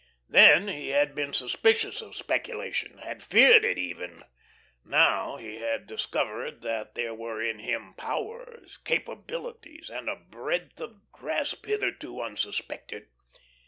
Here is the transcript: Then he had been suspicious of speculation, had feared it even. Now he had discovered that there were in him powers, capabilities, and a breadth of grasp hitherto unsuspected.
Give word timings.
Then 0.27 0.67
he 0.67 0.87
had 0.87 1.13
been 1.13 1.31
suspicious 1.31 2.01
of 2.01 2.15
speculation, 2.15 2.97
had 3.03 3.21
feared 3.23 3.63
it 3.63 3.77
even. 3.77 4.23
Now 4.83 5.35
he 5.37 5.57
had 5.59 5.85
discovered 5.85 6.63
that 6.63 6.95
there 6.95 7.13
were 7.13 7.39
in 7.39 7.59
him 7.59 7.93
powers, 7.93 8.77
capabilities, 8.77 9.91
and 9.91 10.09
a 10.09 10.15
breadth 10.15 10.81
of 10.81 11.11
grasp 11.11 11.67
hitherto 11.67 12.19
unsuspected. 12.19 13.09